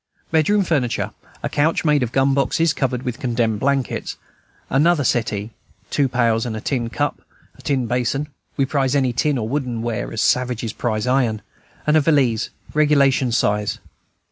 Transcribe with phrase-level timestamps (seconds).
[0.31, 1.11] Bedroom furniture,
[1.43, 4.17] a couch made of gun boxes covered with condemned blankets,
[4.67, 5.51] another settee,
[5.91, 7.21] two pails, a tin cup,
[7.61, 8.27] tin basin
[8.57, 11.43] (we prize any tin or wooden ware as savages prize iron),
[11.85, 13.77] and a valise, regulation size.